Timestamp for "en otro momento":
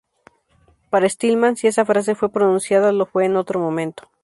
3.25-4.09